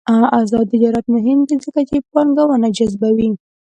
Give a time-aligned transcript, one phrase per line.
[0.39, 3.29] آزاد تجارت مهم دی ځکه چې پانګونه جذبوي.